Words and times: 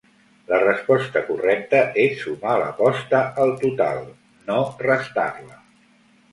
La 0.51 0.57
resposta 0.61 1.21
correcta 1.27 1.81
és 2.05 2.17
sumar 2.23 2.55
l'aposta 2.63 3.21
al 3.45 3.55
total, 3.67 4.03
no 4.51 4.59
restar-la. 4.85 5.63